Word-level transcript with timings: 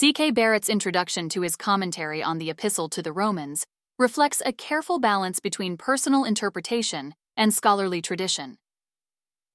C.K. 0.00 0.30
Barrett's 0.30 0.68
introduction 0.68 1.28
to 1.30 1.40
his 1.40 1.56
commentary 1.56 2.22
on 2.22 2.38
the 2.38 2.50
Epistle 2.50 2.88
to 2.90 3.02
the 3.02 3.10
Romans 3.10 3.66
reflects 3.98 4.40
a 4.46 4.52
careful 4.52 5.00
balance 5.00 5.40
between 5.40 5.76
personal 5.76 6.22
interpretation 6.22 7.16
and 7.36 7.52
scholarly 7.52 8.00
tradition. 8.00 8.58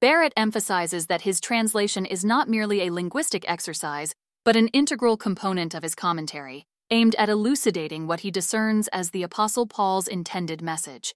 Barrett 0.01 0.33
emphasizes 0.35 1.07
that 1.07 1.21
his 1.21 1.39
translation 1.39 2.05
is 2.05 2.25
not 2.25 2.49
merely 2.49 2.81
a 2.81 2.91
linguistic 2.91 3.49
exercise, 3.49 4.13
but 4.43 4.57
an 4.57 4.67
integral 4.73 5.15
component 5.15 5.73
of 5.73 5.81
his 5.81 5.95
commentary, 5.95 6.66
aimed 6.91 7.16
at 7.16 7.30
elucidating 7.30 8.05
what 8.05 8.20
he 8.20 8.30
discerns 8.30 8.89
as 8.89 9.12
the 9.12 9.23
Apostle 9.23 9.66
Paul's 9.66 10.10
intended 10.10 10.62
message. 10.62 11.16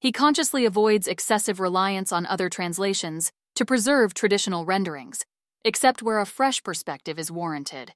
He 0.00 0.12
consciously 0.12 0.64
avoids 0.64 1.08
excessive 1.08 1.58
reliance 1.58 2.12
on 2.12 2.26
other 2.26 2.48
translations 2.48 3.32
to 3.56 3.64
preserve 3.64 4.14
traditional 4.14 4.64
renderings, 4.64 5.24
except 5.64 6.00
where 6.00 6.20
a 6.20 6.24
fresh 6.24 6.62
perspective 6.62 7.18
is 7.18 7.28
warranted. 7.28 7.92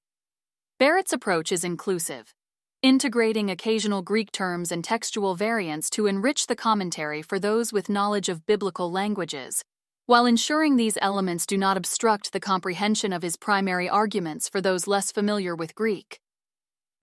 Barrett's 0.80 1.12
approach 1.12 1.52
is 1.52 1.62
inclusive, 1.62 2.34
integrating 2.80 3.50
occasional 3.50 4.00
Greek 4.00 4.32
terms 4.32 4.72
and 4.72 4.82
textual 4.82 5.34
variants 5.34 5.90
to 5.90 6.06
enrich 6.06 6.46
the 6.46 6.56
commentary 6.56 7.20
for 7.20 7.38
those 7.38 7.70
with 7.70 7.90
knowledge 7.90 8.30
of 8.30 8.46
biblical 8.46 8.90
languages, 8.90 9.62
while 10.06 10.24
ensuring 10.24 10.76
these 10.76 10.96
elements 11.02 11.44
do 11.44 11.58
not 11.58 11.76
obstruct 11.76 12.32
the 12.32 12.40
comprehension 12.40 13.12
of 13.12 13.20
his 13.20 13.36
primary 13.36 13.90
arguments 13.90 14.48
for 14.48 14.62
those 14.62 14.86
less 14.86 15.12
familiar 15.12 15.54
with 15.54 15.74
Greek. 15.74 16.18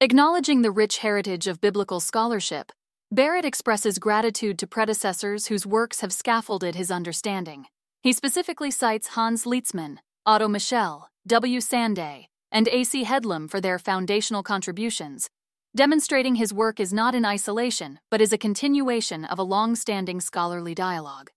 Acknowledging 0.02 0.64
the 0.64 0.72
rich 0.72 0.98
heritage 0.98 1.46
of 1.46 1.62
biblical 1.62 2.00
scholarship, 2.00 2.72
Barrett 3.12 3.46
expresses 3.46 4.00
gratitude 4.00 4.58
to 4.58 4.66
predecessors 4.66 5.50
whose 5.50 5.68
works 5.68 6.02
have 6.02 6.12
scaffolded 6.12 6.74
his 6.74 6.90
understanding. 6.90 7.68
He 8.02 8.12
specifically 8.12 8.72
cites 8.72 9.10
Hans 9.10 9.46
Lietzmann, 9.46 10.00
Otto 10.26 10.48
Michel, 10.48 11.12
W. 11.28 11.60
Sanday, 11.60 12.26
and 12.52 12.68
A.C. 12.68 13.04
Headlam 13.04 13.50
for 13.50 13.60
their 13.60 13.80
foundational 13.80 14.44
contributions, 14.44 15.30
demonstrating 15.76 16.36
his 16.36 16.54
work 16.54 16.80
is 16.80 16.92
not 16.92 17.14
in 17.14 17.24
isolation 17.24 18.00
but 18.10 18.20
is 18.20 18.34
a 18.34 18.38
continuation 18.38 19.26
of 19.26 19.38
a 19.38 19.44
long 19.44 19.76
standing 19.76 20.20
scholarly 20.20 20.74
dialogue. 20.74 21.30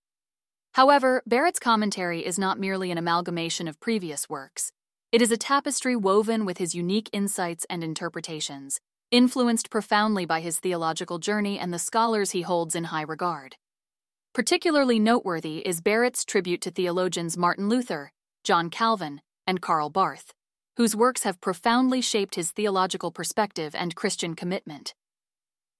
However, 0.73 1.21
Barrett's 1.27 1.59
commentary 1.59 2.25
is 2.25 2.39
not 2.39 2.59
merely 2.59 2.91
an 2.91 2.97
amalgamation 2.97 3.67
of 3.67 3.79
previous 3.79 4.29
works. 4.29 4.71
It 5.11 5.21
is 5.21 5.31
a 5.31 5.37
tapestry 5.37 5.95
woven 5.95 6.45
with 6.45 6.57
his 6.57 6.73
unique 6.73 7.09
insights 7.11 7.65
and 7.69 7.83
interpretations, 7.83 8.79
influenced 9.11 9.69
profoundly 9.69 10.25
by 10.25 10.39
his 10.39 10.59
theological 10.59 11.19
journey 11.19 11.59
and 11.59 11.73
the 11.73 11.79
scholars 11.79 12.31
he 12.31 12.43
holds 12.43 12.73
in 12.73 12.85
high 12.85 13.01
regard. 13.01 13.57
Particularly 14.33 14.97
noteworthy 14.97 15.57
is 15.67 15.81
Barrett's 15.81 16.23
tribute 16.23 16.61
to 16.61 16.71
theologians 16.71 17.37
Martin 17.37 17.67
Luther, 17.67 18.13
John 18.45 18.69
Calvin, 18.69 19.21
and 19.45 19.61
Karl 19.61 19.89
Barth 19.89 20.33
whose 20.77 20.95
works 20.95 21.23
have 21.23 21.41
profoundly 21.41 22.01
shaped 22.01 22.35
his 22.35 22.51
theological 22.51 23.11
perspective 23.11 23.75
and 23.75 23.95
Christian 23.95 24.35
commitment. 24.35 24.93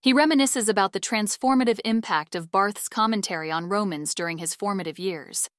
He 0.02 0.14
reminisces 0.14 0.68
about 0.68 0.94
the 0.94 1.00
transformative 1.00 1.80
impact 1.86 2.36
of 2.36 2.52
Barth's 2.52 2.90
commentary 2.90 3.52
on 3.52 3.70
Romans 3.70 4.16
during 4.16 4.40
his 4.40 4.56
formative 4.56 4.98
years, 4.98 5.50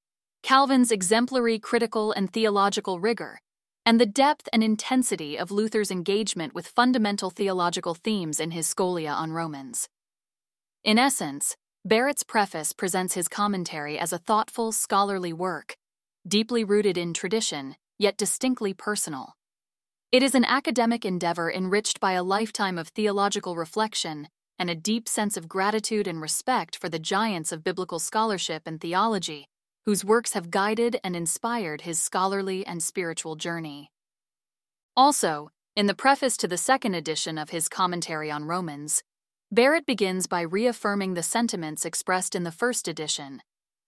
Calvin's 0.43 0.91
exemplary 0.91 1.59
critical 1.59 2.11
and 2.13 2.33
theological 2.33 2.99
rigor, 2.99 3.41
and 3.87 4.01
the 4.01 4.07
depth 4.07 4.49
and 4.53 4.63
intensity 4.63 5.39
of 5.39 5.51
Luther's 5.51 5.91
engagement 5.91 6.55
with 6.55 6.67
fundamental 6.67 7.31
theological 7.31 7.95
themes 7.95 8.41
in 8.41 8.51
his 8.51 8.67
Scholia 8.67 9.13
on 9.13 9.33
Romans. 9.33 9.89
In 10.83 10.99
essence, 10.99 11.57
Barrett's 11.85 12.25
preface 12.25 12.73
presents 12.73 13.15
his 13.15 13.29
commentary 13.29 13.99
as 13.99 14.13
a 14.13 14.19
thoughtful, 14.19 14.73
scholarly 14.73 15.33
work, 15.33 15.77
deeply 16.27 16.65
rooted 16.65 16.99
in 16.99 17.15
tradition 17.15 17.77
yet 17.99 18.17
distinctly 18.17 18.75
personal. 18.75 19.35
It 20.11 20.23
is 20.23 20.35
an 20.35 20.45
academic 20.45 21.05
endeavor 21.05 21.51
enriched 21.51 21.99
by 21.99 22.13
a 22.13 22.23
lifetime 22.23 22.79
of 22.79 22.89
theological 22.89 23.57
reflection 23.57 24.29
and 24.59 24.69
a 24.69 24.75
deep 24.75 25.09
sense 25.09 25.37
of 25.37 25.49
gratitude 25.49 26.07
and 26.07 26.21
respect 26.21 26.77
for 26.77 26.89
the 26.89 26.99
giants 26.99 27.51
of 27.53 27.65
biblical 27.65 27.99
scholarship 27.99 28.63
and 28.67 28.81
theology, 28.81 29.49
whose 29.87 30.05
works 30.05 30.35
have 30.35 30.51
guided 30.51 31.01
and 31.03 31.17
inspired 31.17 31.81
his 31.81 32.01
scholarly 32.01 32.67
and 32.67 32.83
spiritual 32.83 33.37
journey. 33.37 33.91
Also, 34.97 35.51
in 35.75 35.87
the 35.87 35.95
preface 35.95 36.37
to 36.37 36.47
the 36.47 36.59
second 36.59 36.95
edition 36.95 37.39
of 37.39 37.51
his 37.51 37.69
Commentary 37.69 38.31
on 38.31 38.45
Romans, 38.45 39.03
Barrett 39.51 39.87
begins 39.87 40.27
by 40.27 40.43
reaffirming 40.43 41.15
the 41.15 41.23
sentiments 41.23 41.85
expressed 41.85 42.35
in 42.35 42.45
the 42.45 42.53
first 42.53 42.87
edition 42.87 43.41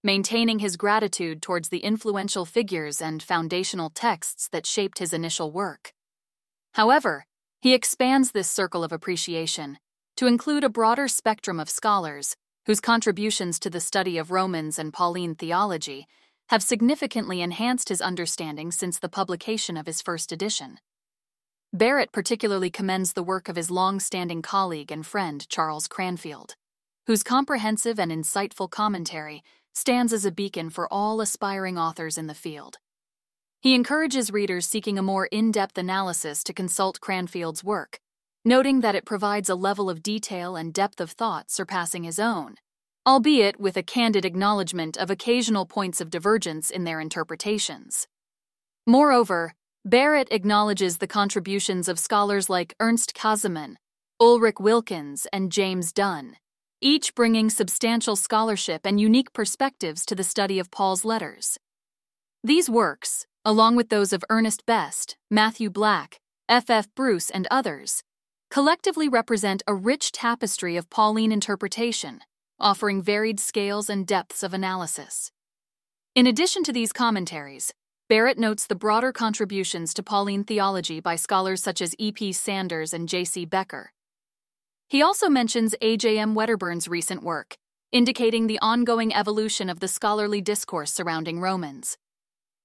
maintaining 0.05 0.59
his 0.61 0.77
gratitude 0.77 1.41
towards 1.41 1.71
the 1.71 1.79
influential 1.79 2.45
figures 2.45 3.01
and 3.01 3.23
foundational 3.23 3.89
texts 3.89 4.49
that 4.53 4.67
shaped 4.67 4.99
his 4.99 5.15
initial 5.15 5.51
work. 5.51 5.95
However, 6.75 7.25
he 7.63 7.73
expands 7.73 8.33
this 8.33 8.51
circle 8.51 8.85
of 8.85 8.93
appreciation 8.93 9.79
to 10.17 10.27
include 10.27 10.63
a 10.63 10.69
broader 10.69 11.09
spectrum 11.09 11.59
of 11.59 11.71
scholars 11.71 12.37
whose 12.67 12.81
contributions 12.81 13.59
to 13.59 13.71
the 13.71 13.81
study 13.81 14.19
of 14.19 14.31
Romans 14.31 14.79
and 14.79 14.93
Pauline 14.93 15.35
theology 15.35 16.07
have 16.51 16.63
significantly 16.63 17.41
enhanced 17.41 17.89
his 17.89 18.03
understanding 18.03 18.71
since 18.71 18.99
the 18.99 19.09
publication 19.09 19.79
of 19.79 19.87
his 19.87 20.03
first 20.03 20.31
edition. 20.31 20.79
Barrett 21.73 22.13
particularly 22.13 22.71
commends 22.71 23.15
the 23.15 23.23
work 23.23 23.49
of 23.49 23.57
his 23.57 23.71
long 23.71 23.99
standing 23.99 24.43
colleague 24.43 24.93
and 24.93 25.05
friend 25.05 25.49
Charles 25.49 25.89
Cranfield, 25.89 26.55
whose 27.07 27.23
comprehensive 27.23 27.99
and 27.99 28.13
insightful 28.13 28.71
commentary 28.71 29.43
stands 29.75 30.12
as 30.12 30.25
a 30.25 30.33
beacon 30.33 30.71
for 30.71 30.91
all 30.93 31.21
aspiring 31.21 31.77
authors 31.77 32.17
in 32.17 32.27
the 32.27 32.35
field. 32.35 32.79
He 33.61 33.75
encourages 33.75 34.31
readers 34.31 34.67
seeking 34.67 34.99
a 34.99 35.03
more 35.03 35.27
in 35.27 35.51
depth 35.51 35.77
analysis 35.79 36.45
to 36.45 36.53
consult 36.53 37.01
Cranfield's 37.01 37.65
work, 37.65 37.99
noting 38.45 38.81
that 38.81 38.95
it 38.95 39.05
provides 39.05 39.49
a 39.49 39.55
level 39.55 39.89
of 39.91 40.03
detail 40.03 40.55
and 40.55 40.73
depth 40.73 41.01
of 41.01 41.11
thought 41.11 41.51
surpassing 41.51 42.05
his 42.05 42.19
own, 42.19 42.57
albeit 43.07 43.59
with 43.59 43.77
a 43.77 43.83
candid 43.83 44.25
acknowledgement 44.25 44.97
of 44.97 45.11
occasional 45.11 45.67
points 45.67 46.01
of 46.01 46.11
divergence 46.11 46.71
in 46.71 46.85
their 46.85 47.01
interpretations. 47.01 48.06
Moreover, 48.87 49.55
Barrett 49.85 50.29
acknowledges 50.31 50.99
the 50.99 51.06
contributions 51.06 51.89
of 51.89 51.99
scholars 51.99 52.49
like 52.49 52.75
Ernst 52.81 53.15
Käsemann, 53.15 53.77
Ulrich 54.21 54.56
Wilckens, 54.56 55.27
and 55.33 55.51
James 55.51 55.93
Dunn, 55.93 56.37
each 56.84 57.15
bringing 57.15 57.49
substantial 57.49 58.15
scholarship 58.15 58.83
and 58.84 59.00
unique 59.00 59.33
perspectives 59.33 60.05
to 60.05 60.15
the 60.15 60.22
study 60.22 60.59
of 60.59 60.71
Paul's 60.71 61.03
letters. 61.03 61.59
These 62.43 62.69
works, 62.69 63.27
along 63.43 63.77
with 63.77 63.89
those 63.89 64.12
of 64.12 64.22
Ernest 64.28 64.67
Best, 64.67 65.17
Matthew 65.31 65.71
Black, 65.71 66.21
F. 66.47 66.69
F. 66.69 66.87
Bruce, 66.94 67.31
and 67.31 67.49
others, 67.50 68.03
collectively 68.50 69.09
represent 69.09 69.62
a 69.67 69.75
rich 69.75 70.12
tapestry 70.12 70.77
of 70.77 70.91
Pauline 70.91 71.33
interpretation, 71.33 72.21
offering 72.61 73.00
varied 73.00 73.41
scales 73.41 73.89
and 73.89 74.06
depths 74.06 74.43
of 74.43 74.53
analysis. 74.53 75.33
In 76.15 76.27
addition 76.27 76.62
to 76.65 76.73
these 76.73 76.93
commentaries, 76.93 77.73
Barrett 78.11 78.39
notes 78.39 78.67
the 78.67 78.75
broader 78.75 79.11
contributions 79.11 79.94
to 79.94 80.03
Pauline 80.03 80.44
theology 80.44 81.00
by 81.00 81.17
scholars 81.17 81.62
such 81.62 81.81
as 81.81 81.94
E. 81.99 82.12
P. 82.12 82.31
Sanders 82.31 82.93
and 82.93 83.09
J. 83.09 83.25
C. 83.25 83.47
He 84.94 85.03
also 85.03 85.28
mentions 85.28 85.75
A.J.M. 85.82 86.37
Wedderburn's 86.37 86.87
recent 86.87 87.25
work, 87.25 87.56
indicating 87.91 88.47
the 88.47 88.60
ongoing 88.62 89.12
evolution 89.12 89.69
of 89.69 89.81
the 89.81 89.88
scholarly 89.88 90.41
discourse 90.41 90.93
surrounding 90.93 91.41
Romans. 91.41 91.99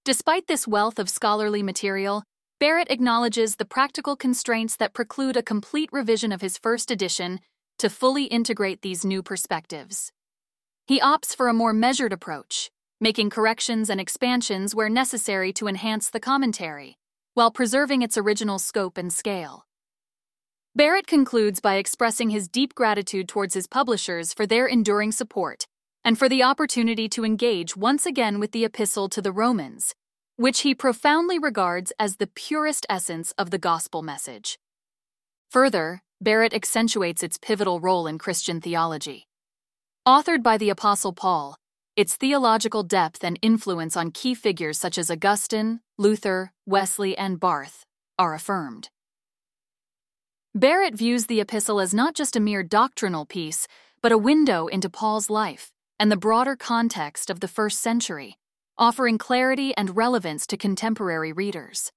Despite 0.05 0.45
this 0.45 0.67
wealth 0.67 0.99
of 0.99 1.09
scholarly 1.09 1.63
material, 1.63 2.21
Barrett 2.59 2.91
acknowledges 2.91 3.55
the 3.55 3.65
practical 3.65 4.15
constraints 4.15 4.75
that 4.75 4.93
preclude 4.93 5.37
a 5.37 5.41
complete 5.41 5.89
revision 5.91 6.31
of 6.31 6.41
his 6.41 6.59
first 6.59 6.91
edition 6.91 7.39
to 7.79 7.89
fully 7.89 8.25
integrate 8.25 8.83
these 8.83 9.03
new 9.03 9.23
perspectives. 9.23 10.11
He 10.85 10.99
opts 10.99 11.35
for 11.35 11.47
a 11.47 11.53
more 11.61 11.73
measured 11.73 12.13
approach, 12.13 12.69
making 13.01 13.31
corrections 13.31 13.89
and 13.89 13.99
expansions 13.99 14.75
where 14.75 14.87
necessary 14.87 15.51
to 15.53 15.67
enhance 15.67 16.11
the 16.11 16.19
commentary, 16.19 16.99
while 17.33 17.49
preserving 17.49 18.03
its 18.03 18.19
original 18.19 18.59
scope 18.59 18.99
and 18.99 19.11
scale. 19.11 19.65
Barrett 20.75 21.07
concludes 21.07 21.59
by 21.59 21.75
expressing 21.75 22.29
his 22.29 22.47
deep 22.47 22.75
gratitude 22.75 23.27
towards 23.27 23.55
his 23.55 23.65
publishers 23.65 24.33
for 24.33 24.45
their 24.45 24.67
enduring 24.67 25.11
support 25.11 25.65
and 26.05 26.17
for 26.17 26.29
the 26.29 26.43
opportunity 26.43 27.09
to 27.09 27.25
engage 27.25 27.75
once 27.75 28.05
again 28.05 28.39
with 28.39 28.51
the 28.51 28.65
Epistle 28.65 29.09
to 29.09 29.21
the 29.21 29.31
Romans, 29.31 29.95
which 30.35 30.61
he 30.61 30.75
profoundly 30.75 31.39
regards 31.39 31.91
as 31.99 32.15
the 32.17 32.27
purest 32.27 32.85
essence 32.87 33.33
of 33.37 33.49
the 33.49 33.57
gospel 33.57 34.03
message. 34.03 34.59
Further, 35.49 36.01
Barrett 36.21 36.53
accentuates 36.53 37.23
its 37.23 37.39
pivotal 37.39 37.79
role 37.79 38.05
in 38.05 38.19
Christian 38.19 38.61
theology. 38.61 39.27
Authored 40.07 40.43
by 40.43 40.57
the 40.57 40.69
Apostle 40.69 41.13
Paul, 41.13 41.55
its 41.95 42.15
theological 42.15 42.83
depth 42.83 43.23
and 43.23 43.39
influence 43.41 43.97
on 43.97 44.11
key 44.11 44.35
figures 44.35 44.77
such 44.77 44.99
as 44.99 45.09
Augustine, 45.09 45.79
Luther, 45.97 46.53
Wesley, 46.67 47.17
and 47.17 47.39
Barth 47.39 47.83
are 48.19 48.35
affirmed. 48.35 48.89
Barrett 50.55 50.95
views 50.95 51.27
the 51.27 51.41
epistle 51.41 51.79
as 51.79 51.93
not 51.93 52.15
just 52.15 52.35
a 52.35 52.39
mere 52.39 52.63
doctrinal 52.63 53.23
piece, 53.23 53.67
but 54.01 54.11
a 54.11 54.17
window 54.17 54.65
into 54.65 54.89
Paul's 54.89 55.29
life 55.29 55.71
and 55.99 56.11
the 56.11 56.17
broader 56.17 56.55
context 56.55 57.29
of 57.29 57.39
the 57.39 57.47
first 57.47 57.79
century, 57.79 58.39
offering 58.75 59.19
clarity 59.19 59.77
and 59.77 59.95
relevance 59.95 60.47
to 60.47 60.57
contemporary 60.57 61.31
readers. 61.31 61.91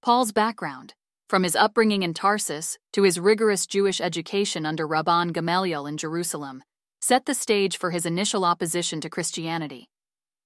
Paul's 0.00 0.30
background, 0.30 0.94
from 1.28 1.42
his 1.42 1.56
upbringing 1.56 2.04
in 2.04 2.14
Tarsus 2.14 2.78
to 2.92 3.02
his 3.02 3.18
rigorous 3.18 3.66
Jewish 3.66 4.00
education 4.00 4.64
under 4.64 4.86
Rabban 4.86 5.32
Gamaliel 5.32 5.86
in 5.86 5.96
Jerusalem, 5.96 6.62
set 7.00 7.26
the 7.26 7.34
stage 7.34 7.76
for 7.76 7.90
his 7.90 8.06
initial 8.06 8.44
opposition 8.44 9.00
to 9.00 9.10
Christianity. 9.10 9.88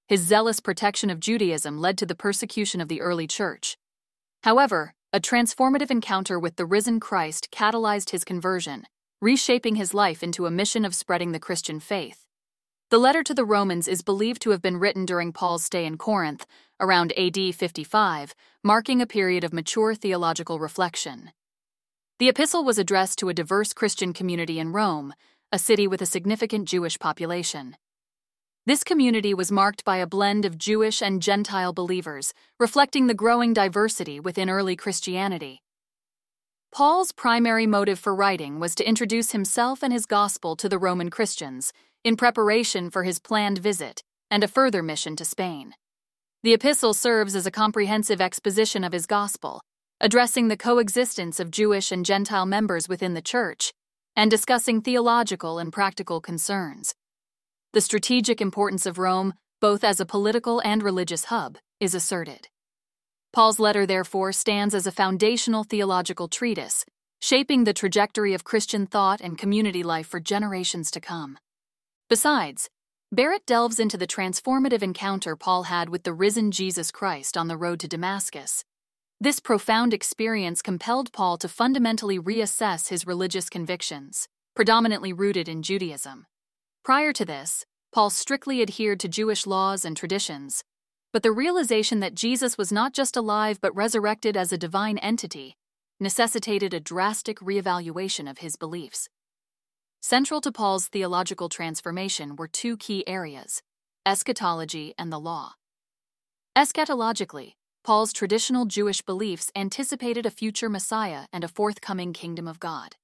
His 0.07 0.21
zealous 0.21 0.59
protection 0.59 1.11
of 1.11 1.19
Judaism 1.19 1.77
led 1.77 1.99
to 1.99 2.07
the 2.07 2.15
persecution 2.15 2.81
of 2.81 2.87
the 2.87 3.01
early 3.01 3.27
church. 3.27 3.77
However, 4.41 4.95
a 5.15 5.19
transformative 5.21 5.91
encounter 5.91 6.37
with 6.37 6.57
the 6.57 6.65
risen 6.65 6.99
Christ 6.99 7.47
catalyzed 7.49 8.09
his 8.09 8.25
conversion, 8.25 8.83
reshaping 9.21 9.75
his 9.75 9.93
life 9.93 10.21
into 10.21 10.45
a 10.45 10.51
mission 10.51 10.83
of 10.83 10.93
spreading 10.93 11.31
the 11.31 11.39
Christian 11.39 11.79
faith. 11.79 12.25
The 12.89 12.97
letter 12.97 13.23
to 13.23 13.33
the 13.33 13.45
Romans 13.45 13.87
is 13.87 14.01
believed 14.01 14.41
to 14.41 14.49
have 14.49 14.61
been 14.61 14.75
written 14.75 15.05
during 15.05 15.31
Paul's 15.31 15.63
stay 15.63 15.85
in 15.85 15.97
Corinth, 15.97 16.45
around 16.81 17.17
AD 17.17 17.55
55, 17.55 18.35
marking 18.61 19.01
a 19.01 19.07
period 19.07 19.45
of 19.45 19.53
mature 19.53 19.95
theological 19.95 20.59
reflection. 20.59 21.31
The 22.19 22.27
epistle 22.27 22.65
was 22.65 22.77
addressed 22.77 23.17
to 23.19 23.29
a 23.29 23.33
diverse 23.33 23.71
Christian 23.71 24.11
community 24.11 24.59
in 24.59 24.73
Rome, 24.73 25.13
a 25.49 25.57
city 25.57 25.87
with 25.87 26.01
a 26.01 26.05
significant 26.05 26.67
Jewish 26.67 26.99
population. 26.99 27.77
This 28.67 28.83
community 28.83 29.35
was 29.35 29.51
marked 29.51 29.85
by 29.85 29.97
a 29.97 30.07
blend 30.07 30.43
of 30.43 30.57
Jewish 30.57 30.99
and 30.99 31.21
Gentile 31.21 31.71
believers, 31.71 32.33
reflecting 32.59 33.05
the 33.05 33.13
growing 33.13 33.53
diversity 33.53 34.19
within 34.19 34.49
early 34.49 34.75
Christianity. 34.75 35.61
Paul's 36.71 37.11
primary 37.11 37.67
motive 37.67 37.99
for 37.99 38.15
writing 38.15 38.59
was 38.59 38.73
to 38.73 38.89
introduce 38.89 39.33
himself 39.33 39.83
and 39.83 39.93
his 39.93 40.07
gospel 40.07 40.55
to 40.55 40.67
the 40.67 40.79
Roman 40.79 41.11
Christians, 41.11 41.73
in 42.03 42.17
preparation 42.17 42.89
for 42.89 43.03
his 43.03 43.19
planned 43.19 43.59
visit 43.59 44.01
and 44.31 44.43
a 44.43 44.47
further 44.47 44.81
mission 44.81 45.15
to 45.17 45.25
Spain. 45.25 45.75
The 46.41 46.53
epistle 46.53 46.95
serves 46.95 47.35
as 47.35 47.45
a 47.45 47.51
comprehensive 47.51 48.19
exposition 48.19 48.83
of 48.83 48.93
his 48.93 49.05
gospel, 49.05 49.61
addressing 50.01 50.47
the 50.47 50.57
coexistence 50.57 51.39
of 51.39 51.51
Jewish 51.51 51.91
and 51.91 52.03
Gentile 52.03 52.47
members 52.47 52.89
within 52.89 53.13
the 53.13 53.21
church, 53.21 53.73
and 54.15 54.31
discussing 54.31 54.81
theological 54.81 55.59
and 55.59 55.71
practical 55.71 56.19
concerns. 56.19 56.95
The 57.75 57.81
strategic 57.81 58.39
importance 58.39 58.85
of 58.85 58.97
Rome, 58.97 59.33
both 59.59 59.83
as 59.83 59.99
a 59.99 60.05
political 60.05 60.61
and 60.61 60.81
religious 60.81 61.25
hub, 61.25 61.57
is 61.81 61.93
asserted. 61.93 62.47
Paul's 63.33 63.59
letter, 63.59 63.85
therefore, 63.85 64.31
stands 64.31 64.73
as 64.73 64.87
a 64.87 64.93
foundational 64.93 65.65
theological 65.65 66.29
treatise, 66.29 66.85
shaping 67.21 67.65
the 67.65 67.73
trajectory 67.73 68.33
of 68.33 68.45
Christian 68.45 68.87
thought 68.87 69.19
and 69.19 69.37
community 69.37 69.83
life 69.83 70.07
for 70.07 70.21
generations 70.21 70.89
to 70.91 71.01
come. 71.01 71.37
Besides, 72.09 72.69
Barrett 73.11 73.45
delves 73.45 73.77
into 73.77 73.97
the 73.97 74.07
transformative 74.07 74.81
encounter 74.81 75.35
Paul 75.35 75.63
had 75.63 75.89
with 75.89 76.03
the 76.03 76.13
risen 76.13 76.51
Jesus 76.51 76.91
Christ 76.91 77.35
on 77.35 77.49
the 77.49 77.57
road 77.57 77.81
to 77.81 77.89
Damascus. 77.89 78.63
This 79.19 79.41
profound 79.41 79.93
experience 79.93 80.61
compelled 80.61 81.11
Paul 81.11 81.37
to 81.39 81.49
fundamentally 81.49 82.19
reassess 82.19 82.87
his 82.87 83.05
religious 83.05 83.49
convictions, 83.49 84.29
predominantly 84.55 85.11
rooted 85.11 85.49
in 85.49 85.61
Judaism. 85.61 86.25
Prior 86.85 87.11
to 87.13 87.25
this, 87.25 87.65
Paul 87.91 88.11
strictly 88.11 88.61
adhered 88.61 88.99
to 88.99 89.07
Jewish 89.07 89.47
laws 89.47 89.85
and 89.85 89.97
traditions, 89.97 90.63
but 91.11 91.23
the 91.23 91.31
realization 91.31 91.99
that 92.01 92.13
Jesus 92.13 92.59
was 92.59 92.71
not 92.71 92.93
just 92.93 93.17
alive 93.17 93.59
but 93.59 93.75
resurrected 93.75 94.37
as 94.37 94.53
a 94.53 94.57
divine 94.57 94.99
entity 94.99 95.57
necessitated 95.99 96.75
a 96.75 96.79
drastic 96.79 97.39
reevaluation 97.39 98.29
of 98.29 98.37
his 98.37 98.55
beliefs. 98.55 99.09
Central 100.03 100.41
to 100.41 100.51
Paul's 100.51 100.87
theological 100.87 101.49
transformation 101.49 102.35
were 102.35 102.47
two 102.47 102.77
key 102.77 103.03
areas 103.07 103.63
eschatology 104.05 104.93
and 104.95 105.11
the 105.11 105.19
law. 105.19 105.53
Eschatologically, 106.55 107.53
Paul's 107.83 108.13
traditional 108.13 108.65
Jewish 108.65 109.01
beliefs 109.01 109.49
anticipated 109.55 110.27
a 110.27 110.29
future 110.29 110.69
Messiah 110.69 111.25
and 111.33 111.43
a 111.43 111.47
forthcoming 111.47 112.13
kingdom 112.13 112.47
of 112.47 112.59
God. 112.59 112.95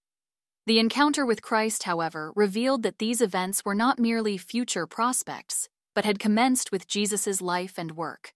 The 0.65 0.79
encounter 0.79 1.25
with 1.25 1.41
Christ, 1.41 1.83
however, 1.83 2.31
revealed 2.35 2.83
that 2.83 2.99
these 2.99 3.21
events 3.21 3.65
were 3.65 3.75
not 3.75 3.99
merely 3.99 4.37
future 4.37 4.85
prospects, 4.85 5.69
but 5.95 6.05
had 6.05 6.19
commenced 6.19 6.71
with 6.71 6.87
Jesus' 6.87 7.41
life 7.41 7.77
and 7.77 7.93
work. 7.93 8.33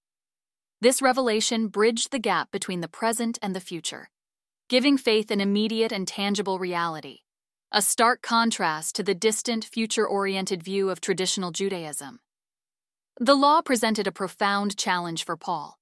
This 0.82 1.02
revelation 1.02 1.68
bridged 1.68 2.12
the 2.12 2.20
gap 2.20 2.52
between 2.52 2.82
the 2.82 2.88
present 2.88 3.38
and 3.42 3.56
the 3.56 3.60
future, 3.60 4.10
giving 4.70 4.98
faith 4.98 5.30
an 5.32 5.40
immediate 5.40 5.92
and 5.92 6.08
tangible 6.08 6.60
reality 6.60 7.20
a 7.72 7.82
stark 7.82 8.22
contrast 8.22 8.96
to 8.96 9.04
the 9.04 9.14
distant, 9.14 9.66
future 9.66 10.08
oriented 10.08 10.64
view 10.64 10.90
of 10.90 11.02
traditional 11.02 11.52
Judaism. 11.52 12.20
The 13.20 13.36
law 13.36 13.62
presented 13.62 14.08
a 14.08 14.14
profound 14.14 14.78
challenge 14.78 15.26
for 15.26 15.36
Paul. 15.36 15.78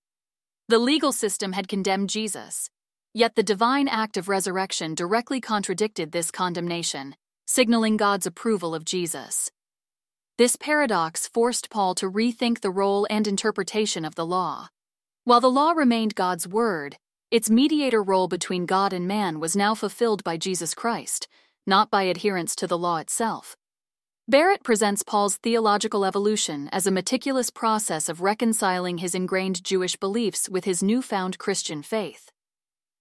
The 0.69 0.79
legal 0.79 1.11
system 1.11 1.51
had 1.51 1.67
condemned 1.67 2.09
Jesus, 2.09 2.71
yet 3.13 3.35
the 3.35 3.43
divine 3.43 3.87
act 3.87 4.17
of 4.17 4.27
resurrection 4.27 4.95
directly 4.95 5.39
contradicted 5.39 6.11
this 6.11 6.31
condemnation, 6.31 7.15
signaling 7.45 7.95
God's 7.95 8.25
approval 8.25 8.73
of 8.73 8.85
Jesus. 8.85 9.51
This 10.37 10.55
paradox 10.55 11.27
forced 11.27 11.69
Paul 11.69 11.93
to 11.95 12.09
rethink 12.09 12.61
the 12.61 12.71
role 12.71 13.05
and 13.09 13.27
interpretation 13.27 14.03
of 14.03 14.15
the 14.15 14.25
law. 14.25 14.69
While 15.25 15.41
the 15.41 15.51
law 15.51 15.73
remained 15.73 16.15
God's 16.15 16.47
word, 16.47 16.97
its 17.29 17.49
mediator 17.49 18.01
role 18.01 18.27
between 18.27 18.65
God 18.65 18.93
and 18.93 19.07
man 19.07 19.39
was 19.39 19.55
now 19.55 19.75
fulfilled 19.75 20.23
by 20.23 20.37
Jesus 20.37 20.73
Christ, 20.73 21.27
not 21.67 21.91
by 21.91 22.03
adherence 22.03 22.55
to 22.57 22.67
the 22.67 22.77
law 22.77 22.97
itself. 22.97 23.55
Barrett 24.27 24.63
presents 24.63 25.03
Paul's 25.03 25.37
theological 25.37 26.03
evolution 26.03 26.67
as 26.71 26.87
a 26.87 26.91
meticulous 26.91 27.49
process 27.49 28.09
of 28.09 28.21
reconciling 28.21 28.97
his 28.97 29.13
ingrained 29.13 29.63
Jewish 29.63 29.95
beliefs 29.97 30.49
with 30.49 30.65
his 30.65 30.81
newfound 30.81 31.37
Christian 31.37 31.83
faith. 31.83 32.32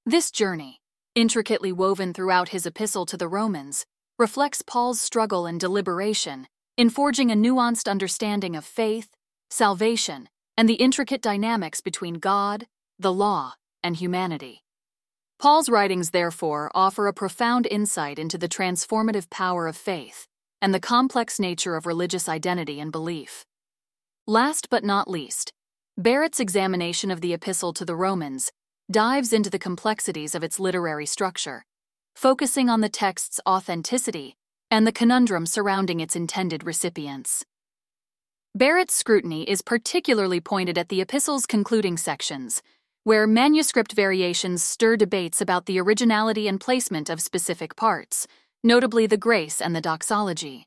This 0.05 0.33
journey, 0.33 0.81
intricately 1.15 1.71
woven 1.71 2.13
throughout 2.13 2.49
his 2.49 2.67
epistle 2.67 3.07
to 3.07 3.17
the 3.17 3.29
Romans, 3.29 3.87
reflects 4.19 4.61
Paul's 4.61 5.01
struggle 5.01 5.47
and 5.47 5.61
deliberation 5.61 6.49
in 6.77 6.91
forging 6.91 7.31
a 7.31 7.37
nuanced 7.37 7.89
understanding 7.89 8.57
of 8.57 8.65
faith, 8.65 9.15
salvation, 9.49 10.29
and 10.57 10.69
the 10.69 10.75
intricate 10.75 11.23
dynamics 11.23 11.81
between 11.81 12.15
God, 12.15 12.67
the 12.99 13.13
law, 13.13 13.55
and 13.85 13.95
humanity. 13.95 14.65
Paul's 15.39 15.69
writings, 15.69 16.11
therefore, 16.11 16.73
offer 16.75 17.07
a 17.07 17.15
profound 17.15 17.69
insight 17.71 18.19
into 18.19 18.37
the 18.37 18.49
transformative 18.49 19.31
power 19.31 19.69
of 19.69 19.77
faith 19.77 20.27
and 20.61 20.75
the 20.75 20.81
complex 20.81 21.39
nature 21.39 21.77
of 21.77 21.87
religious 21.87 22.29
identity 22.29 22.81
and 22.81 22.91
belief. 22.91 23.45
Last 24.27 24.69
but 24.69 24.83
not 24.83 25.09
least, 25.09 25.53
Barrett's 25.97 26.41
examination 26.41 27.13
of 27.13 27.21
the 27.21 27.35
Epistle 27.35 27.73
to 27.75 27.85
the 27.85 27.95
Romans 27.95 28.51
dives 28.91 29.33
into 29.33 29.51
the 29.51 29.59
complexities 29.59 30.35
of 30.35 30.43
its 30.43 30.61
literary 30.61 31.07
structure, 31.07 31.65
focusing 32.15 32.69
on 32.69 32.81
the 32.81 32.89
text's 32.89 33.41
authenticity 33.47 34.37
and 34.71 34.87
the 34.87 34.93
conundrum 34.93 35.47
surrounding 35.47 36.01
its 36.01 36.17
intended 36.17 36.65
recipients. 36.65 37.45
Barrett's 38.55 38.95
scrutiny 38.95 39.45
is 39.45 39.63
particularly 39.63 40.41
pointed 40.41 40.77
at 40.77 40.89
the 40.89 41.01
epistle's 41.01 41.47
concluding 41.47 41.97
sections, 41.97 42.63
where 43.05 43.27
manuscript 43.27 43.93
variations 43.93 44.63
stir 44.63 44.97
debates 44.97 45.41
about 45.41 45.67
the 45.67 45.81
originality 45.81 46.49
and 46.49 46.61
placement 46.61 47.11
of 47.11 47.21
specific 47.21 47.77
parts, 47.77 48.27
notably 48.63 49.07
the 49.07 49.17
grace 49.17 49.61
and 49.61 49.75
the 49.75 49.81
doxology. 49.81 50.67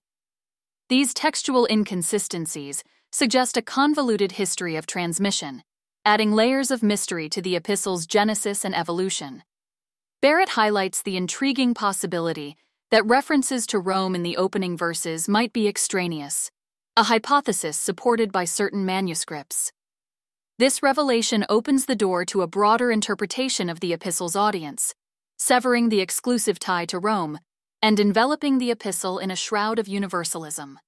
These 0.89 1.13
textual 1.13 1.65
inconsistencies 1.69 2.83
suggest 3.11 3.55
a 3.55 3.61
convoluted 3.61 4.33
history 4.33 4.75
of 4.75 4.85
transmission, 4.85 5.63
adding 6.05 6.31
layers 6.31 6.69
of 6.69 6.83
mystery 6.83 7.27
to 7.27 7.41
the 7.41 7.55
epistle's 7.55 8.05
genesis 8.05 8.63
and 8.63 8.75
evolution. 8.75 9.41
Barrett 10.21 10.49
highlights 10.49 11.01
the 11.01 11.17
intriguing 11.17 11.73
possibility 11.73 12.55
that 12.91 13.05
references 13.05 13.65
to 13.67 13.79
Rome 13.79 14.13
in 14.13 14.21
the 14.21 14.37
opening 14.37 14.77
verses 14.77 15.27
might 15.27 15.51
be 15.51 15.67
extraneous, 15.67 16.51
a 16.95 17.03
hypothesis 17.03 17.75
supported 17.75 18.31
by 18.31 18.45
certain 18.45 18.85
manuscripts. 18.85 19.71
This 20.59 20.83
revelation 20.83 21.43
opens 21.49 21.85
the 21.85 21.95
door 21.95 22.23
to 22.25 22.43
a 22.43 22.47
broader 22.47 22.91
interpretation 22.91 23.67
of 23.67 23.79
the 23.79 23.91
epistle's 23.91 24.35
audience, 24.35 24.93
severing 25.37 25.89
the 25.89 25.99
exclusive 25.99 26.59
tie 26.59 26.85
to 26.85 26.99
Rome 26.99 27.39
and 27.81 27.99
enveloping 27.99 28.57
the 28.57 28.71
epistle 28.71 29.19
in 29.19 29.29
a 29.29 29.35
shroud 29.35 29.79
of 29.79 29.87
universalism. 29.87 30.79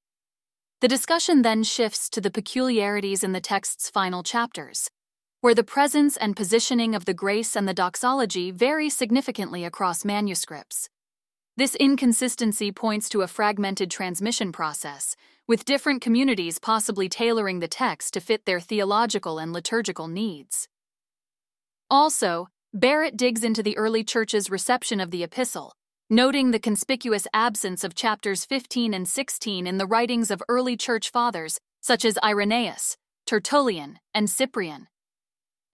The 0.80 0.88
discussion 0.88 1.42
then 1.42 1.64
shifts 1.64 2.10
to 2.12 2.22
the 2.22 2.32
peculiarities 2.32 3.24
in 3.24 3.34
the 3.34 3.42
text's 3.42 3.90
final 3.90 4.24
chapters, 4.24 4.90
where 5.42 5.56
the 5.56 5.64
presence 5.64 6.18
and 6.18 6.36
positioning 6.36 6.96
of 6.96 7.06
the 7.06 7.14
grace 7.14 7.56
and 7.56 7.68
the 7.68 7.74
doxology 7.74 8.50
vary 8.50 8.90
significantly 8.90 9.64
across 9.64 10.04
manuscripts. 10.04 10.90
This 11.56 11.76
inconsistency 11.76 12.72
points 12.72 13.08
to 13.10 13.22
a 13.22 13.28
fragmented 13.28 13.92
transmission 13.92 14.52
process 14.52 15.16
with 15.48 15.66
different 15.66 16.02
communities 16.02 16.60
possibly 16.60 17.08
tailoring 17.08 17.60
the 17.60 17.68
text 17.68 18.14
to 18.14 18.20
fit 18.20 18.46
their 18.46 18.60
theological 18.60 19.40
and 19.40 19.54
liturgical 19.54 20.08
needs. 20.08 20.68
Also, 21.90 22.48
Barrett 22.74 23.16
digs 23.16 23.44
into 23.44 23.64
the 23.64 23.78
early 23.78 24.04
church's 24.04 24.50
reception 24.50 25.00
of 25.00 25.10
the 25.10 25.24
epistle, 25.24 25.74
noting 26.10 26.52
the 26.52 26.60
conspicuous 26.60 27.28
absence 27.34 27.84
of 27.84 27.96
chapters 27.96 28.44
15 28.44 28.94
and 28.94 29.08
16 29.08 29.66
in 29.66 29.78
the 29.78 29.88
writings 29.88 30.30
of 30.30 30.44
early 30.50 30.76
church 30.76 31.10
fathers 31.10 31.60
such 31.82 32.04
as 32.04 32.18
Irenaeus, 32.24 32.98
Tertullian, 33.26 34.00
and 34.14 34.30
Cyprian. 34.30 34.88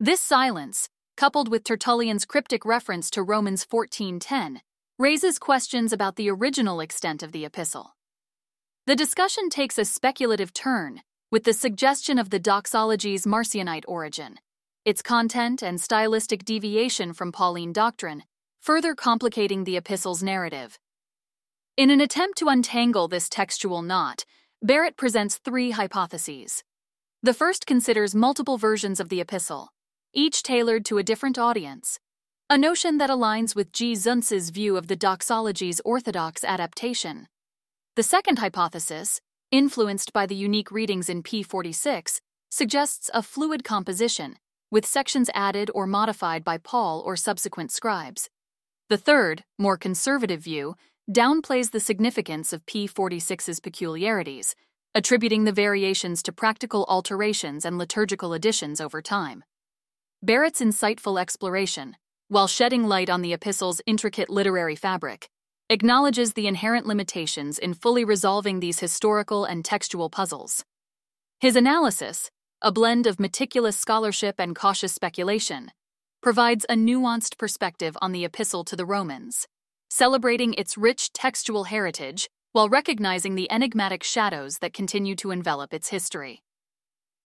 This 0.04 0.20
silence, 0.20 0.90
coupled 1.16 1.48
with 1.48 1.64
Tertullian's 1.64 2.26
cryptic 2.26 2.66
reference 2.66 3.10
to 3.12 3.24
Romans 3.24 3.64
14:10, 3.64 4.60
raises 5.00 5.40
questions 5.40 5.94
about 5.94 6.18
the 6.18 6.30
original 6.30 6.82
extent 6.82 7.24
of 7.24 7.32
the 7.32 7.46
epistle. 7.46 7.96
The 8.86 8.98
discussion 8.98 9.50
takes 9.50 9.78
a 9.78 9.86
speculative 9.86 10.52
turn 10.52 11.04
with 11.32 11.46
the 11.46 11.54
suggestion 11.54 12.20
of 12.20 12.32
the 12.32 12.40
doxology's 12.42 13.26
Marcionite 13.26 13.86
origin, 13.88 14.42
its 14.84 15.02
content 15.02 15.64
and 15.64 15.80
stylistic 15.80 16.44
deviation 16.44 17.14
from 17.14 17.32
Pauline 17.32 17.72
doctrine, 17.72 18.24
further 18.60 18.96
complicating 18.96 19.64
the 19.64 19.78
epistle's 19.78 20.22
narrative. 20.22 20.78
In 21.78 21.90
an 21.90 22.02
attempt 22.02 22.38
to 22.40 22.50
untangle 22.50 23.08
this 23.08 23.30
textual 23.30 23.82
knot, 23.82 24.26
Barrett 24.62 24.98
presents 24.98 25.38
three 25.38 25.72
hypotheses. 25.72 26.62
The 27.22 27.34
first 27.34 27.66
considers 27.66 28.14
multiple 28.14 28.58
versions 28.58 29.00
of 29.00 29.08
the 29.08 29.22
epistle, 29.22 29.70
each 30.14 30.44
tailored 30.44 30.86
to 30.86 30.98
a 30.98 31.04
different 31.04 31.38
audience, 31.40 32.00
a 32.50 32.58
notion 32.58 32.98
that 33.00 33.10
aligns 33.10 33.56
with 33.56 33.72
G. 33.72 33.94
Zuntz's 33.94 34.52
view 34.52 34.78
of 34.78 34.88
the 34.88 34.96
doxology's 34.96 35.82
orthodox 35.84 36.44
adaptation. 36.44 37.28
The 37.96 38.04
second 38.04 38.40
hypothesis, 38.40 39.22
influenced 39.52 40.14
by 40.14 40.26
the 40.26 40.36
unique 40.36 40.72
readings 40.72 41.10
in 41.10 41.24
P46, 41.24 42.20
suggests 42.50 43.10
a 43.14 43.24
fluid 43.24 43.64
composition, 43.64 44.38
with 44.70 44.86
sections 44.86 45.30
added 45.34 45.72
or 45.74 45.88
modified 45.88 46.44
by 46.44 46.58
Paul 46.58 47.02
or 47.06 47.16
subsequent 47.16 47.72
scribes. 47.72 48.30
The 48.90 48.98
third, 48.98 49.44
more 49.58 49.78
conservative 49.78 50.42
view, 50.42 50.76
downplays 51.12 51.72
the 51.72 51.80
significance 51.80 52.54
of 52.54 52.66
P46's 52.66 53.60
peculiarities, 53.60 54.56
attributing 54.96 55.44
the 55.44 55.52
variations 55.52 56.22
to 56.24 56.32
practical 56.32 56.86
alterations 56.88 57.66
and 57.66 57.78
liturgical 57.78 58.34
additions 58.34 58.80
over 58.80 59.02
time. 59.02 59.44
Barrett's 60.24 60.62
insightful 60.62 61.20
exploration, 61.20 61.98
while 62.30 62.48
shedding 62.48 62.88
light 62.88 63.10
on 63.10 63.22
the 63.22 63.34
epistle's 63.34 63.82
intricate 63.86 64.30
literary 64.30 64.78
fabric, 64.78 65.28
acknowledges 65.70 66.32
the 66.32 66.48
inherent 66.48 66.86
limitations 66.86 67.60
in 67.60 67.74
fully 67.74 68.06
resolving 68.06 68.62
these 68.62 68.80
historical 68.80 69.44
and 69.44 69.66
textual 69.66 70.10
puzzles. 70.10 70.64
His 71.42 71.58
analysis, 71.58 72.32
a 72.62 72.72
blend 72.72 73.06
of 73.06 73.20
meticulous 73.20 73.76
scholarship 73.76 74.36
and 74.40 74.56
cautious 74.56 74.94
speculation, 74.94 75.72
provides 76.22 76.66
a 76.70 76.76
nuanced 76.76 77.38
perspective 77.38 77.98
on 78.02 78.14
the 78.14 78.24
epistle 78.24 78.64
to 78.64 78.78
the 78.78 78.86
Romans, 78.86 79.46
celebrating 79.90 80.54
its 80.54 80.78
rich 80.78 81.12
textual 81.12 81.66
heritage 81.66 82.30
while 82.54 82.70
recognizing 82.70 83.36
the 83.36 83.52
enigmatic 83.52 84.04
shadows 84.04 84.60
that 84.60 84.72
continue 84.72 85.18
to 85.18 85.32
envelop 85.32 85.74
its 85.74 85.90
history. 85.90 86.44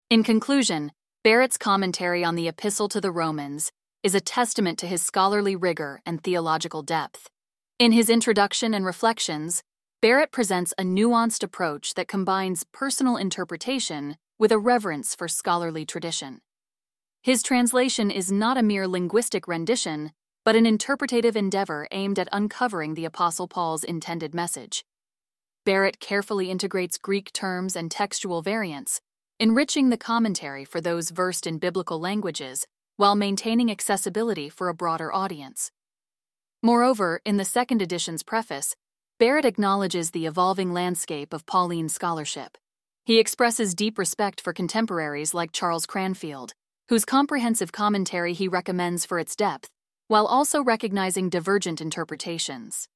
In 0.09 0.23
conclusion, 0.23 0.93
Barrett's 1.25 1.57
commentary 1.57 2.23
on 2.23 2.35
the 2.35 2.47
Epistle 2.47 2.87
to 2.89 3.01
the 3.01 3.09
Romans 3.09 3.71
is 4.03 4.13
a 4.13 4.21
testament 4.21 4.77
to 4.77 4.85
his 4.85 5.01
scholarly 5.01 5.55
rigor 5.55 5.99
and 6.05 6.23
theological 6.23 6.83
depth. 6.83 7.31
In 7.79 7.91
his 7.93 8.11
introduction 8.11 8.75
and 8.75 8.85
reflections, 8.85 9.63
Barrett 10.03 10.31
presents 10.31 10.71
a 10.77 10.83
nuanced 10.83 11.41
approach 11.41 11.95
that 11.95 12.07
combines 12.07 12.63
personal 12.71 13.17
interpretation 13.17 14.17
with 14.37 14.51
a 14.51 14.59
reverence 14.59 15.15
for 15.15 15.27
scholarly 15.27 15.83
tradition. 15.83 16.41
His 17.23 17.41
translation 17.41 18.11
is 18.11 18.31
not 18.31 18.59
a 18.59 18.61
mere 18.61 18.87
linguistic 18.87 19.47
rendition, 19.47 20.11
but 20.43 20.55
an 20.55 20.67
interpretative 20.67 21.35
endeavor 21.35 21.87
aimed 21.89 22.19
at 22.19 22.29
uncovering 22.31 22.93
the 22.93 23.05
Apostle 23.05 23.47
Paul's 23.47 23.83
intended 23.83 24.35
message. 24.35 24.85
Barrett 25.65 25.99
carefully 25.99 26.51
integrates 26.51 26.99
Greek 26.99 27.33
terms 27.33 27.75
and 27.75 27.89
textual 27.89 28.43
variants, 28.43 29.01
enriching 29.37 29.89
the 29.89 29.97
commentary 29.97 30.63
for 30.63 30.79
those 30.79 31.09
versed 31.09 31.45
in 31.45 31.57
biblical 31.57 31.99
languages 31.99 32.65
while 32.95 33.15
maintaining 33.15 33.69
accessibility 33.69 34.47
for 34.47 34.69
a 34.69 34.73
broader 34.73 35.13
audience. 35.13 35.71
Moreover, 36.63 37.19
in 37.25 37.35
the 37.35 37.43
second 37.43 37.81
edition's 37.81 38.23
preface, 38.23 38.77
Barrett 39.19 39.43
acknowledges 39.43 40.11
the 40.11 40.25
evolving 40.25 40.71
landscape 40.71 41.33
of 41.33 41.45
Pauline 41.45 41.89
scholarship. 41.89 42.57
He 43.03 43.19
expresses 43.19 43.75
deep 43.75 43.97
respect 43.97 44.39
for 44.39 44.53
contemporaries 44.53 45.33
like 45.33 45.51
Charles 45.51 45.85
Cranfield, 45.85 46.53
whose 46.87 47.03
comprehensive 47.03 47.73
commentary 47.73 48.31
he 48.31 48.47
recommends 48.47 49.05
for 49.05 49.19
its 49.19 49.35
depth, 49.35 49.69
while 50.07 50.25
also 50.25 50.63
recognizing 50.63 51.29
divergent 51.29 51.81
interpretations. 51.81 52.87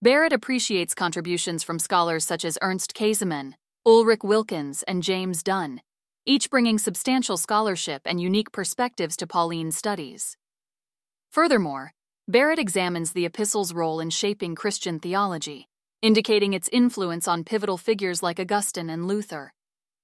Barrett 0.00 0.32
appreciates 0.32 0.94
contributions 0.94 1.62
from 1.62 1.78
scholars 1.78 2.24
such 2.24 2.46
as 2.46 2.58
Ernst 2.62 2.94
Käsemann, 2.94 3.54
Ulrich 3.86 4.24
Wilckens 4.24 4.82
and 4.88 5.00
James 5.00 5.44
Dunn, 5.44 5.80
each 6.24 6.50
bringing 6.50 6.76
substantial 6.76 7.36
scholarship 7.36 8.02
and 8.04 8.20
unique 8.20 8.50
perspectives 8.50 9.16
to 9.16 9.28
Pauline's 9.28 9.76
studies. 9.76 10.36
Furthermore, 11.30 11.92
Barrett 12.26 12.58
examines 12.58 13.12
the 13.12 13.24
epistle's 13.24 13.72
role 13.72 14.00
in 14.00 14.10
shaping 14.10 14.56
Christian 14.56 14.98
theology, 14.98 15.68
indicating 16.02 16.52
its 16.52 16.68
influence 16.72 17.28
on 17.28 17.44
pivotal 17.44 17.78
figures 17.78 18.24
like 18.24 18.40
Augustine 18.40 18.90
and 18.90 19.06
Luther. 19.06 19.52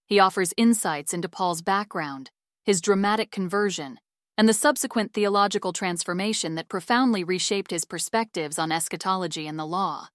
He 0.06 0.20
offers 0.20 0.54
insights 0.56 1.12
into 1.12 1.28
Paul's 1.28 1.60
background, 1.60 2.30
his 2.64 2.80
dramatic 2.80 3.32
conversion, 3.32 3.98
and 4.38 4.48
the 4.48 4.54
subsequent 4.54 5.12
theological 5.12 5.72
transformation 5.72 6.54
that 6.54 6.68
profoundly 6.68 7.24
reshaped 7.24 7.72
his 7.72 7.84
perspectives 7.84 8.60
on 8.60 8.70
eschatology 8.70 9.48
and 9.48 9.58
the 9.58 9.66
law. 9.66 10.06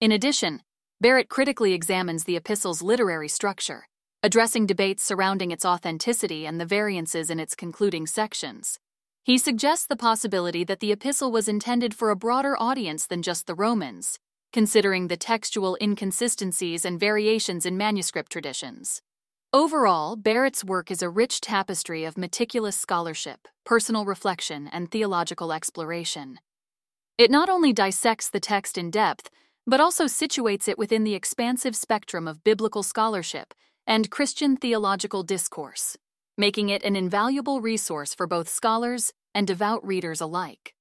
In 0.00 0.12
addition, 0.12 0.62
Barrett 1.02 1.28
critically 1.28 1.72
examines 1.72 2.22
the 2.22 2.36
epistle's 2.36 2.80
literary 2.80 3.26
structure, 3.26 3.88
addressing 4.22 4.66
debates 4.66 5.02
surrounding 5.02 5.50
its 5.50 5.64
authenticity 5.64 6.46
and 6.46 6.60
the 6.60 6.64
variances 6.64 7.28
in 7.28 7.40
its 7.40 7.56
concluding 7.56 8.06
sections. 8.06 8.78
He 9.24 9.36
suggests 9.36 9.84
the 9.84 9.96
possibility 9.96 10.62
that 10.62 10.78
the 10.78 10.92
epistle 10.92 11.32
was 11.32 11.48
intended 11.48 11.92
for 11.92 12.10
a 12.10 12.16
broader 12.16 12.54
audience 12.56 13.04
than 13.04 13.20
just 13.20 13.48
the 13.48 13.54
Romans, 13.56 14.20
considering 14.52 15.08
the 15.08 15.16
textual 15.16 15.76
inconsistencies 15.82 16.84
and 16.84 17.00
variations 17.00 17.66
in 17.66 17.76
manuscript 17.76 18.30
traditions. 18.30 19.02
Overall, 19.52 20.14
Barrett's 20.14 20.62
work 20.62 20.88
is 20.88 21.02
a 21.02 21.10
rich 21.10 21.40
tapestry 21.40 22.04
of 22.04 22.16
meticulous 22.16 22.76
scholarship, 22.76 23.48
personal 23.66 24.04
reflection, 24.04 24.68
and 24.72 24.88
theological 24.88 25.52
exploration. 25.52 26.38
It 27.18 27.28
not 27.28 27.48
only 27.48 27.72
dissects 27.72 28.30
the 28.30 28.38
text 28.38 28.78
in 28.78 28.92
depth, 28.92 29.30
but 29.66 29.80
also 29.80 30.04
situates 30.04 30.68
it 30.68 30.78
within 30.78 31.04
the 31.04 31.14
expansive 31.14 31.76
spectrum 31.76 32.26
of 32.26 32.44
biblical 32.44 32.82
scholarship 32.82 33.54
and 33.86 34.10
Christian 34.10 34.56
theological 34.56 35.22
discourse, 35.22 35.96
making 36.36 36.68
it 36.68 36.82
an 36.82 36.96
invaluable 36.96 37.60
resource 37.60 38.14
for 38.14 38.26
both 38.26 38.48
scholars 38.48 39.12
and 39.34 39.46
devout 39.46 39.84
readers 39.86 40.20
alike. 40.20 40.74